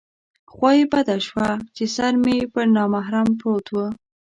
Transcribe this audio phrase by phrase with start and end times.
[0.51, 3.75] خوا یې بده شوه چې سر مې پر نامحرم پروت و.